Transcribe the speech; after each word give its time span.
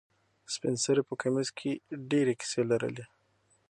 سپین 0.53 0.75
سرې 0.83 1.03
په 1.09 1.13
کمیس 1.21 1.49
کې 1.57 1.71
ډېرې 2.09 2.33
کیسې 2.39 2.61
لرلې. 2.71 3.05